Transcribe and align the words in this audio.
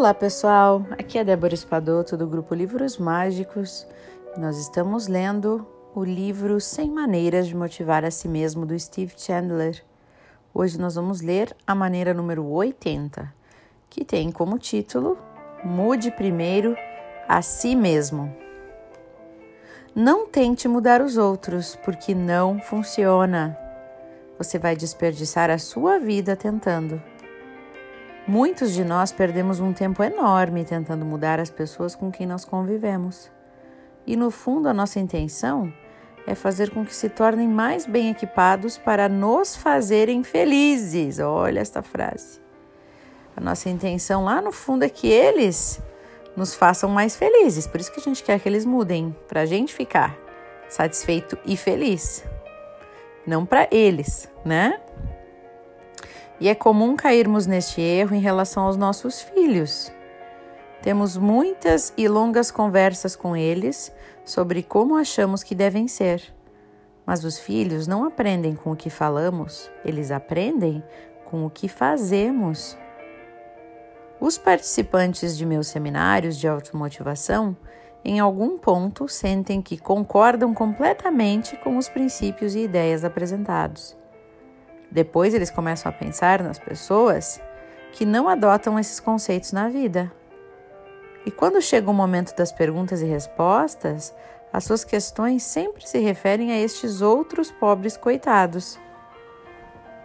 Olá 0.00 0.14
pessoal, 0.14 0.86
aqui 0.92 1.18
é 1.18 1.24
Débora 1.24 1.52
Espadoto 1.52 2.16
do 2.16 2.26
grupo 2.26 2.54
Livros 2.54 2.96
Mágicos. 2.96 3.86
Nós 4.34 4.56
estamos 4.56 5.06
lendo 5.06 5.66
o 5.94 6.02
livro 6.02 6.58
100 6.58 6.90
Maneiras 6.90 7.46
de 7.46 7.54
Motivar 7.54 8.02
a 8.02 8.10
Si 8.10 8.26
Mesmo 8.26 8.64
do 8.64 8.80
Steve 8.80 9.12
Chandler. 9.14 9.84
Hoje 10.54 10.80
nós 10.80 10.94
vamos 10.94 11.20
ler 11.20 11.54
a 11.66 11.74
maneira 11.74 12.14
número 12.14 12.46
80, 12.46 13.30
que 13.90 14.02
tem 14.02 14.32
como 14.32 14.58
título 14.58 15.18
Mude 15.62 16.10
primeiro 16.12 16.74
a 17.28 17.42
si 17.42 17.76
mesmo. 17.76 18.34
Não 19.94 20.26
tente 20.26 20.66
mudar 20.66 21.02
os 21.02 21.18
outros, 21.18 21.76
porque 21.84 22.14
não 22.14 22.58
funciona. 22.58 23.54
Você 24.38 24.58
vai 24.58 24.74
desperdiçar 24.74 25.50
a 25.50 25.58
sua 25.58 25.98
vida 25.98 26.34
tentando. 26.34 27.09
Muitos 28.30 28.72
de 28.72 28.84
nós 28.84 29.10
perdemos 29.10 29.58
um 29.58 29.72
tempo 29.72 30.04
enorme 30.04 30.64
tentando 30.64 31.04
mudar 31.04 31.40
as 31.40 31.50
pessoas 31.50 31.96
com 31.96 32.12
quem 32.12 32.28
nós 32.28 32.44
convivemos. 32.44 33.28
E 34.06 34.14
no 34.14 34.30
fundo, 34.30 34.68
a 34.68 34.72
nossa 34.72 35.00
intenção 35.00 35.72
é 36.28 36.36
fazer 36.36 36.70
com 36.70 36.86
que 36.86 36.94
se 36.94 37.08
tornem 37.08 37.48
mais 37.48 37.86
bem 37.86 38.08
equipados 38.08 38.78
para 38.78 39.08
nos 39.08 39.56
fazerem 39.56 40.22
felizes. 40.22 41.18
Olha 41.18 41.58
esta 41.58 41.82
frase. 41.82 42.40
A 43.36 43.40
nossa 43.40 43.68
intenção 43.68 44.22
lá 44.22 44.40
no 44.40 44.52
fundo 44.52 44.84
é 44.84 44.88
que 44.88 45.08
eles 45.08 45.82
nos 46.36 46.54
façam 46.54 46.88
mais 46.88 47.16
felizes. 47.16 47.66
Por 47.66 47.80
isso 47.80 47.90
que 47.92 47.98
a 47.98 48.04
gente 48.04 48.22
quer 48.22 48.38
que 48.38 48.48
eles 48.48 48.64
mudem, 48.64 49.12
para 49.26 49.40
a 49.40 49.46
gente 49.46 49.74
ficar 49.74 50.16
satisfeito 50.68 51.36
e 51.44 51.56
feliz. 51.56 52.24
Não 53.26 53.44
para 53.44 53.66
eles, 53.72 54.30
né? 54.44 54.78
E 56.40 56.48
é 56.48 56.54
comum 56.54 56.96
cairmos 56.96 57.46
neste 57.46 57.82
erro 57.82 58.14
em 58.14 58.20
relação 58.20 58.64
aos 58.64 58.76
nossos 58.76 59.20
filhos. 59.20 59.92
Temos 60.80 61.18
muitas 61.18 61.92
e 61.96 62.08
longas 62.08 62.50
conversas 62.50 63.14
com 63.14 63.36
eles 63.36 63.92
sobre 64.24 64.62
como 64.62 64.96
achamos 64.96 65.42
que 65.42 65.54
devem 65.54 65.86
ser. 65.86 66.22
Mas 67.04 67.24
os 67.24 67.38
filhos 67.38 67.86
não 67.86 68.04
aprendem 68.04 68.54
com 68.54 68.72
o 68.72 68.76
que 68.76 68.88
falamos, 68.88 69.70
eles 69.84 70.10
aprendem 70.10 70.82
com 71.26 71.44
o 71.44 71.50
que 71.50 71.68
fazemos. 71.68 72.78
Os 74.18 74.38
participantes 74.38 75.36
de 75.36 75.44
meus 75.44 75.66
seminários 75.68 76.38
de 76.38 76.48
automotivação, 76.48 77.54
em 78.02 78.18
algum 78.18 78.56
ponto, 78.56 79.06
sentem 79.08 79.60
que 79.60 79.76
concordam 79.76 80.54
completamente 80.54 81.56
com 81.58 81.76
os 81.76 81.88
princípios 81.88 82.54
e 82.54 82.60
ideias 82.60 83.04
apresentados. 83.04 83.99
Depois 84.90 85.34
eles 85.34 85.50
começam 85.50 85.90
a 85.90 85.92
pensar 85.92 86.42
nas 86.42 86.58
pessoas 86.58 87.40
que 87.92 88.04
não 88.04 88.28
adotam 88.28 88.78
esses 88.78 88.98
conceitos 88.98 89.52
na 89.52 89.68
vida. 89.68 90.10
E 91.24 91.30
quando 91.30 91.60
chega 91.60 91.90
o 91.90 91.94
momento 91.94 92.34
das 92.34 92.50
perguntas 92.50 93.02
e 93.02 93.04
respostas, 93.04 94.14
as 94.52 94.64
suas 94.64 94.84
questões 94.84 95.42
sempre 95.42 95.86
se 95.86 95.98
referem 95.98 96.50
a 96.50 96.58
estes 96.58 97.02
outros 97.02 97.50
pobres 97.50 97.96
coitados. 97.96 98.78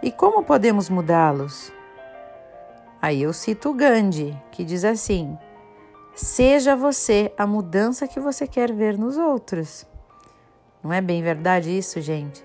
E 0.03 0.11
como 0.11 0.43
podemos 0.43 0.89
mudá-los? 0.89 1.71
Aí 3.01 3.23
eu 3.23 3.33
cito 3.33 3.73
Gandhi, 3.73 4.37
que 4.51 4.63
diz 4.63 4.83
assim: 4.83 5.37
Seja 6.13 6.75
você 6.75 7.33
a 7.37 7.47
mudança 7.47 8.07
que 8.07 8.19
você 8.19 8.47
quer 8.47 8.71
ver 8.71 8.97
nos 8.97 9.17
outros. 9.17 9.85
Não 10.83 10.93
é 10.93 11.01
bem 11.01 11.23
verdade 11.23 11.75
isso, 11.75 11.99
gente? 12.01 12.43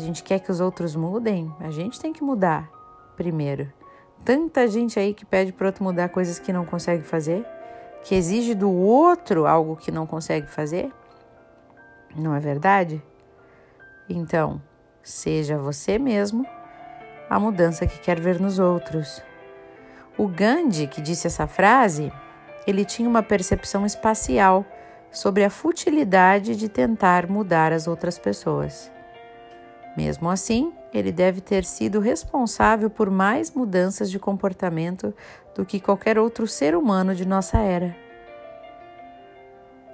A 0.00 0.02
gente 0.02 0.22
quer 0.22 0.40
que 0.40 0.50
os 0.50 0.60
outros 0.60 0.96
mudem, 0.96 1.54
a 1.60 1.70
gente 1.70 2.00
tem 2.00 2.10
que 2.10 2.24
mudar 2.24 2.70
primeiro. 3.18 3.70
Tanta 4.24 4.66
gente 4.66 4.98
aí 4.98 5.12
que 5.12 5.26
pede 5.26 5.52
para 5.52 5.66
outro 5.66 5.84
mudar 5.84 6.08
coisas 6.08 6.38
que 6.38 6.54
não 6.54 6.64
consegue 6.64 7.02
fazer, 7.02 7.44
que 8.02 8.14
exige 8.14 8.54
do 8.54 8.70
outro 8.70 9.46
algo 9.46 9.76
que 9.76 9.92
não 9.92 10.06
consegue 10.06 10.46
fazer. 10.46 10.90
Não 12.16 12.34
é 12.34 12.40
verdade? 12.40 13.02
Então, 14.08 14.62
seja 15.02 15.58
você 15.58 15.98
mesmo 15.98 16.46
a 17.28 17.38
mudança 17.38 17.86
que 17.86 18.00
quer 18.00 18.18
ver 18.18 18.40
nos 18.40 18.58
outros. 18.58 19.22
O 20.16 20.26
Gandhi, 20.26 20.86
que 20.86 21.02
disse 21.02 21.26
essa 21.26 21.46
frase, 21.46 22.10
ele 22.66 22.86
tinha 22.86 23.06
uma 23.06 23.22
percepção 23.22 23.84
espacial 23.84 24.64
sobre 25.12 25.44
a 25.44 25.50
futilidade 25.50 26.56
de 26.56 26.70
tentar 26.70 27.26
mudar 27.26 27.70
as 27.70 27.86
outras 27.86 28.18
pessoas. 28.18 28.90
Mesmo 29.96 30.30
assim, 30.30 30.72
ele 30.92 31.12
deve 31.12 31.40
ter 31.40 31.64
sido 31.64 32.00
responsável 32.00 32.88
por 32.88 33.10
mais 33.10 33.52
mudanças 33.52 34.10
de 34.10 34.18
comportamento 34.18 35.14
do 35.54 35.64
que 35.64 35.80
qualquer 35.80 36.18
outro 36.18 36.46
ser 36.46 36.74
humano 36.74 37.14
de 37.14 37.26
nossa 37.26 37.58
era. 37.58 37.96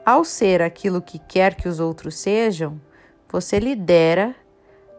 Ao 0.04 0.24
ser 0.24 0.62
aquilo 0.62 1.02
que 1.02 1.18
quer 1.18 1.54
que 1.54 1.68
os 1.68 1.80
outros 1.80 2.16
sejam, 2.16 2.80
você 3.28 3.58
lidera 3.58 4.36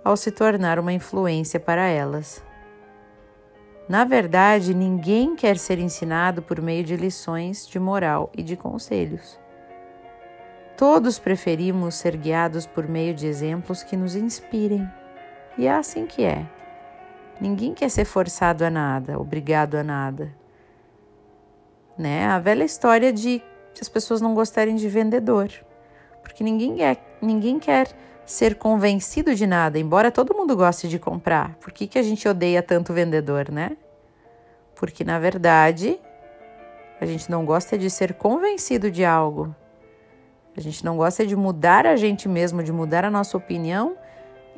ao 0.03 0.18
se 0.18 0.31
tornar 0.31 0.80
uma 0.80 0.91
influência 0.91 1.59
para 1.59 1.88
elas. 1.88 2.44
Na 3.88 4.03
verdade, 4.03 4.74
ninguém 4.74 5.35
quer 5.35 5.58
ser 5.58 5.79
ensinado 5.79 6.41
por 6.41 6.62
meio 6.62 6.84
de 6.84 6.97
lições 6.97 7.66
de 7.66 7.79
moral 7.79 8.29
e 8.35 8.44
de 8.44 8.58
conselhos. 8.58 9.40
Todos 10.78 11.18
preferimos 11.18 11.96
ser 11.96 12.16
guiados 12.16 12.68
por 12.68 12.88
meio 12.88 13.12
de 13.12 13.26
exemplos 13.26 13.82
que 13.82 13.98
nos 13.98 14.16
inspirem. 14.16 14.88
E 15.58 15.66
é 15.66 15.72
assim 15.72 16.06
que 16.06 16.24
é. 16.24 16.46
Ninguém 17.42 17.74
quer 17.74 17.90
ser 17.90 18.06
forçado 18.06 18.64
a 18.64 18.70
nada, 18.70 19.20
obrigado 19.20 19.74
a 19.74 19.84
nada. 19.84 20.32
Né? 21.98 22.28
A 22.28 22.38
velha 22.38 22.64
história 22.64 23.12
de 23.12 23.42
as 23.82 23.90
pessoas 23.90 24.22
não 24.22 24.36
gostarem 24.36 24.76
de 24.76 24.88
vendedor. 24.88 25.50
Porque 26.22 26.44
ninguém 26.44 26.76
quer, 26.76 27.18
ninguém 27.24 27.58
quer 27.58 27.88
ser 28.24 28.54
convencido 28.54 29.34
de 29.34 29.48
nada, 29.48 29.80
embora 29.80 30.12
todo 30.12 30.36
mundo 30.36 30.56
goste 30.56 30.88
de 30.88 31.00
comprar. 31.00 31.56
Por 31.56 31.72
que, 31.72 31.88
que 31.88 31.98
a 31.98 32.04
gente 32.04 32.28
odeia 32.28 32.62
tanto 32.62 32.94
vendedor, 32.94 33.50
né? 33.50 33.76
Porque, 34.76 35.04
na 35.04 35.18
verdade, 35.18 36.00
a 37.02 37.06
gente 37.08 37.32
não 37.32 37.46
gosta 37.46 37.80
de 37.80 37.90
ser 37.90 38.14
convencido 38.14 38.92
de 38.92 39.04
algo. 39.04 39.56
A 40.57 40.62
gente 40.62 40.84
não 40.84 40.97
gosta 40.97 41.23
de 41.25 41.35
mudar 41.35 41.85
a 41.85 41.95
gente 41.95 42.28
mesmo, 42.28 42.63
de 42.63 42.72
mudar 42.72 43.06
a 43.06 43.12
nossa 43.12 43.38
opinião 43.38 43.95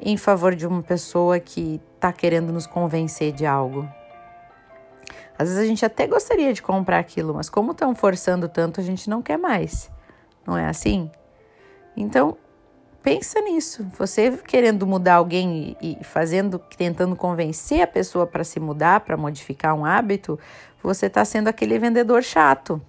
em 0.01 0.15
favor 0.15 0.55
de 0.55 0.65
uma 0.65 0.81
pessoa 0.81 1.41
que 1.41 1.81
está 1.95 2.13
querendo 2.13 2.53
nos 2.53 2.65
convencer 2.65 3.33
de 3.33 3.45
algo. 3.45 3.85
Às 5.37 5.49
vezes 5.49 5.61
a 5.61 5.65
gente 5.65 5.85
até 5.85 6.07
gostaria 6.07 6.53
de 6.53 6.61
comprar 6.61 6.99
aquilo, 6.99 7.33
mas 7.33 7.49
como 7.49 7.73
estão 7.73 7.93
forçando 7.93 8.47
tanto, 8.47 8.79
a 8.79 8.83
gente 8.83 9.09
não 9.09 9.21
quer 9.21 9.37
mais. 9.37 9.91
Não 10.47 10.57
é 10.57 10.67
assim? 10.67 11.11
Então, 11.97 12.37
pensa 13.03 13.41
nisso. 13.41 13.85
Você 13.97 14.31
querendo 14.37 14.87
mudar 14.87 15.15
alguém 15.15 15.75
e 15.81 16.01
fazendo, 16.01 16.59
tentando 16.77 17.13
convencer 17.13 17.81
a 17.81 17.87
pessoa 17.87 18.25
para 18.25 18.45
se 18.45 18.57
mudar, 18.59 19.01
para 19.01 19.17
modificar 19.17 19.75
um 19.75 19.83
hábito, 19.83 20.39
você 20.81 21.07
está 21.07 21.25
sendo 21.25 21.49
aquele 21.49 21.77
vendedor 21.77 22.23
chato. 22.23 22.81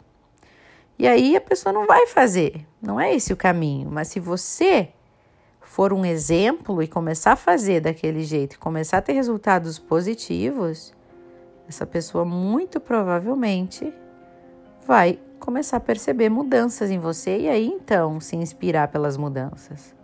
E 1.01 1.09
aí 1.09 1.35
a 1.35 1.41
pessoa 1.41 1.73
não 1.73 1.87
vai 1.87 2.07
fazer. 2.07 2.67
Não 2.79 3.01
é 3.01 3.15
esse 3.15 3.33
o 3.33 3.37
caminho. 3.37 3.91
Mas 3.91 4.09
se 4.09 4.21
você 4.21 4.91
for 5.63 5.95
um 5.95 6.05
exemplo 6.05 6.83
e 6.83 6.87
começar 6.87 7.33
a 7.33 7.37
fazer 7.37 7.81
daquele 7.81 8.21
jeito, 8.21 8.59
começar 8.59 8.99
a 8.99 9.01
ter 9.01 9.15
resultados 9.15 9.79
positivos, 9.79 10.93
essa 11.67 11.87
pessoa 11.87 12.23
muito 12.27 12.79
provavelmente 12.79 13.91
vai 14.87 15.19
começar 15.39 15.79
a 15.79 15.81
perceber 15.81 16.29
mudanças 16.29 16.91
em 16.91 16.99
você 16.99 17.39
e 17.39 17.49
aí 17.49 17.67
então 17.67 18.21
se 18.21 18.37
inspirar 18.37 18.89
pelas 18.89 19.17
mudanças. 19.17 19.95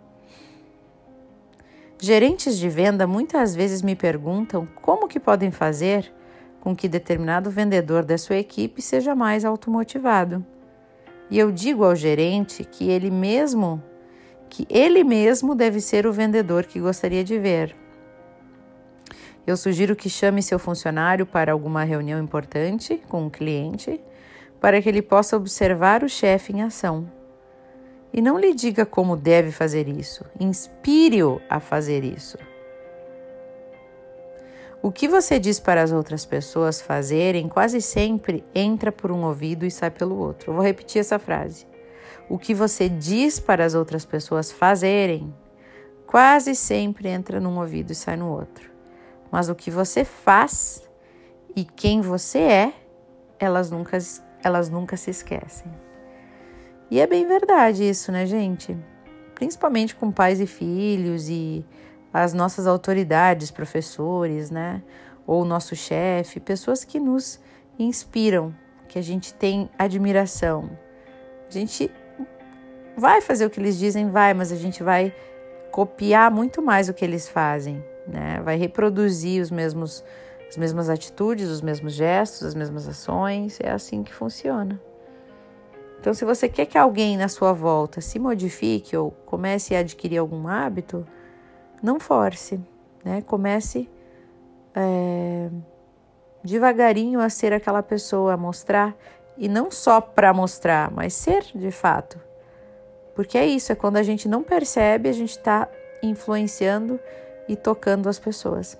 Gerentes 1.99 2.57
de 2.57 2.69
venda 2.69 3.05
muitas 3.05 3.53
vezes 3.53 3.83
me 3.83 3.95
perguntam 3.95 4.67
como 4.81 5.07
que 5.07 5.19
podem 5.19 5.51
fazer 5.51 6.11
com 6.59 6.75
que 6.75 6.89
determinado 6.89 7.51
vendedor 7.51 8.03
da 8.03 8.17
sua 8.17 8.37
equipe 8.37 8.81
seja 8.81 9.13
mais 9.13 9.45
automotivado. 9.45 10.43
E 11.29 11.37
eu 11.37 11.51
digo 11.51 11.83
ao 11.83 11.95
gerente 11.95 12.63
que 12.63 12.89
ele 12.89 13.11
mesmo 13.11 13.83
que 14.49 14.65
ele 14.69 15.03
mesmo 15.03 15.53
deve 15.53 15.81
ser 15.81 16.07
o 16.07 16.13
vendedor 16.13 16.65
que 16.65 16.79
gostaria 16.79 17.23
de 17.23 17.37
ver. 17.37 17.75
Eu 19.45 19.55
sugiro 19.55 19.95
que 19.95 20.09
chame 20.09 20.41
seu 20.41 20.59
funcionário 20.59 21.25
para 21.25 21.51
alguma 21.51 21.83
reunião 21.83 22.21
importante 22.21 23.01
com 23.07 23.25
um 23.25 23.29
cliente, 23.29 24.01
para 24.59 24.81
que 24.81 24.89
ele 24.89 25.01
possa 25.01 25.37
observar 25.37 26.03
o 26.03 26.09
chefe 26.09 26.53
em 26.53 26.63
ação. 26.63 27.09
E 28.13 28.21
não 28.21 28.39
lhe 28.39 28.53
diga 28.53 28.85
como 28.85 29.15
deve 29.15 29.51
fazer 29.51 29.87
isso, 29.87 30.25
inspire-o 30.39 31.41
a 31.49 31.59
fazer 31.59 32.03
isso. 32.03 32.37
O 34.87 34.91
que 34.91 35.05
você 35.05 35.37
diz 35.37 35.59
para 35.59 35.83
as 35.83 35.91
outras 35.91 36.25
pessoas 36.25 36.79
fazerem 36.79 37.49
quase 37.49 37.81
sempre 37.81 38.41
entra 38.55 38.89
por 38.89 39.11
um 39.11 39.25
ouvido 39.25 39.65
e 39.65 39.69
sai 39.69 39.91
pelo 39.91 40.15
outro. 40.15 40.49
Eu 40.49 40.55
vou 40.55 40.63
repetir 40.63 41.01
essa 41.01 41.19
frase. 41.19 41.67
O 42.29 42.39
que 42.39 42.53
você 42.53 42.87
diz 42.87 43.37
para 43.37 43.65
as 43.65 43.73
outras 43.73 44.05
pessoas 44.05 44.49
fazerem 44.49 45.35
quase 46.05 46.55
sempre 46.55 47.09
entra 47.09 47.37
num 47.41 47.59
ouvido 47.59 47.91
e 47.91 47.95
sai 47.95 48.15
no 48.15 48.29
outro. 48.29 48.71
Mas 49.29 49.49
o 49.49 49.55
que 49.55 49.69
você 49.69 50.05
faz 50.05 50.89
e 51.53 51.65
quem 51.65 51.99
você 51.99 52.39
é, 52.39 52.73
elas 53.37 53.69
nunca 53.69 53.97
elas 54.41 54.69
nunca 54.69 54.95
se 54.95 55.11
esquecem. 55.11 55.69
E 56.89 57.01
é 57.01 57.05
bem 57.05 57.27
verdade 57.27 57.83
isso, 57.89 58.09
né, 58.09 58.25
gente? 58.25 58.77
Principalmente 59.35 59.93
com 59.93 60.09
pais 60.13 60.39
e 60.39 60.47
filhos 60.47 61.27
e 61.27 61.65
as 62.13 62.33
nossas 62.33 62.67
autoridades, 62.67 63.51
professores, 63.51 64.49
né? 64.49 64.81
Ou 65.25 65.43
nosso 65.43 65.75
chefe, 65.75 66.39
pessoas 66.39 66.83
que 66.83 66.99
nos 66.99 67.39
inspiram, 67.77 68.55
que 68.87 68.97
a 68.97 69.01
gente 69.01 69.33
tem 69.33 69.69
admiração. 69.77 70.69
A 71.47 71.51
gente 71.51 71.91
vai 72.97 73.21
fazer 73.21 73.45
o 73.45 73.49
que 73.49 73.59
eles 73.59 73.77
dizem, 73.77 74.09
vai, 74.09 74.33
mas 74.33 74.51
a 74.51 74.55
gente 74.55 74.81
vai 74.81 75.13
copiar 75.71 76.31
muito 76.31 76.61
mais 76.61 76.89
o 76.89 76.93
que 76.93 77.05
eles 77.05 77.27
fazem, 77.27 77.83
né? 78.07 78.41
Vai 78.43 78.57
reproduzir 78.57 79.41
os 79.41 79.51
mesmos 79.51 80.03
as 80.49 80.55
mesmas 80.55 80.89
atitudes, 80.89 81.49
os 81.49 81.61
mesmos 81.61 81.93
gestos, 81.93 82.43
as 82.43 82.55
mesmas 82.55 82.87
ações, 82.87 83.59
é 83.61 83.69
assim 83.69 84.01
que 84.01 84.13
funciona. 84.13 84.79
Então, 85.99 86.13
se 86.13 86.23
você 86.23 86.47
quer 86.47 86.65
que 86.65 86.77
alguém 86.77 87.17
na 87.17 87.27
sua 87.27 87.51
volta 87.51 87.99
se 87.99 88.17
modifique 88.17 88.95
ou 88.95 89.11
comece 89.25 89.75
a 89.75 89.79
adquirir 89.79 90.17
algum 90.17 90.47
hábito, 90.47 91.05
não 91.81 91.99
force, 91.99 92.59
né? 93.03 93.21
Comece 93.21 93.89
é, 94.75 95.49
devagarinho 96.43 97.19
a 97.19 97.29
ser 97.29 97.53
aquela 97.53 97.83
pessoa, 97.83 98.33
a 98.33 98.37
mostrar, 98.37 98.95
e 99.37 99.47
não 99.47 99.69
só 99.69 100.01
para 100.01 100.33
mostrar, 100.33 100.91
mas 100.91 101.13
ser 101.13 101.43
de 101.53 101.71
fato. 101.71 102.19
Porque 103.15 103.37
é 103.37 103.45
isso, 103.45 103.71
é 103.71 103.75
quando 103.75 103.97
a 103.97 104.03
gente 104.03 104.27
não 104.27 104.43
percebe, 104.43 105.09
a 105.09 105.13
gente 105.13 105.31
está 105.31 105.67
influenciando 106.03 106.99
e 107.47 107.55
tocando 107.55 108.07
as 108.09 108.19
pessoas. 108.19 108.77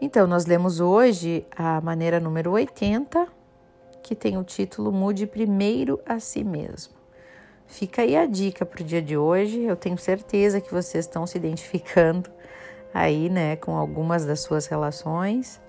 Então, 0.00 0.26
nós 0.26 0.46
lemos 0.46 0.80
hoje 0.80 1.46
a 1.54 1.80
maneira 1.80 2.18
número 2.18 2.50
80, 2.52 3.28
que 4.02 4.16
tem 4.16 4.36
o 4.36 4.42
título 4.42 4.90
Mude 4.90 5.26
Primeiro 5.26 6.00
a 6.04 6.18
Si 6.18 6.42
Mesmo. 6.42 7.01
Fica 7.66 8.02
aí 8.02 8.16
a 8.16 8.26
dica 8.26 8.66
para 8.66 8.82
o 8.82 8.84
dia 8.84 9.00
de 9.00 9.16
hoje. 9.16 9.62
Eu 9.62 9.76
tenho 9.76 9.98
certeza 9.98 10.60
que 10.60 10.72
vocês 10.72 11.04
estão 11.04 11.26
se 11.26 11.38
identificando 11.38 12.30
aí, 12.92 13.30
né, 13.30 13.56
com 13.56 13.76
algumas 13.76 14.24
das 14.24 14.40
suas 14.40 14.66
relações 14.66 15.60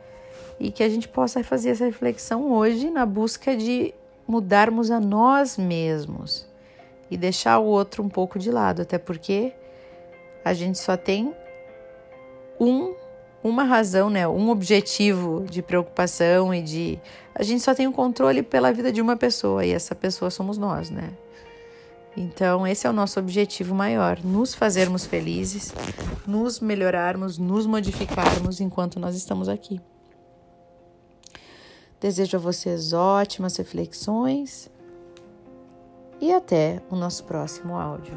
e 0.60 0.72
que 0.72 0.84
a 0.84 0.90
gente 0.90 1.08
possa 1.08 1.44
fazer 1.44 1.70
essa 1.70 1.86
reflexão 1.86 2.52
hoje 2.52 2.90
na 2.90 3.06
busca 3.06 3.56
de 3.56 3.94
mudarmos 4.28 4.92
a 4.92 5.00
nós 5.00 5.58
mesmos 5.58 6.48
e 7.10 7.18
deixar 7.18 7.60
o 7.60 7.66
outro 7.66 8.04
um 8.04 8.10
pouco 8.10 8.40
de 8.40 8.52
lado, 8.52 8.82
até 8.82 8.98
porque 8.98 9.54
a 10.44 10.54
gente 10.54 10.80
só 10.80 10.98
tem 10.98 11.34
um 12.60 12.94
uma 13.44 13.66
razão, 13.66 14.10
né, 14.10 14.26
um 14.26 14.50
objetivo 14.50 15.44
de 15.50 15.62
preocupação 15.62 16.54
e 16.54 16.62
de 16.62 17.00
a 17.36 17.44
gente 17.44 17.62
só 17.62 17.76
tem 17.76 17.86
o 17.86 17.90
um 17.90 17.94
controle 17.94 18.42
pela 18.42 18.72
vida 18.72 18.90
de 18.90 19.02
uma 19.02 19.18
pessoa 19.18 19.66
e 19.66 19.72
essa 19.72 19.94
pessoa 19.94 20.32
somos 20.32 20.58
nós, 20.58 20.90
né? 20.90 21.12
Então, 22.16 22.66
esse 22.68 22.86
é 22.86 22.90
o 22.90 22.94
nosso 22.94 23.20
objetivo 23.20 23.74
maior: 23.74 24.20
nos 24.24 24.54
fazermos 24.54 25.06
felizes, 25.06 25.74
nos 26.28 26.60
melhorarmos, 26.60 27.38
nos 27.38 27.66
modificarmos 27.66 28.62
enquanto 28.62 29.00
nós 29.00 29.16
estamos 29.16 29.50
aqui. 29.50 29.82
Desejo 32.00 32.38
a 32.38 32.40
vocês 32.40 32.94
ótimas 32.94 33.56
reflexões 33.58 34.70
e 36.20 36.32
até 36.34 36.82
o 36.90 36.96
nosso 36.96 37.24
próximo 37.24 37.78
áudio. 37.78 38.14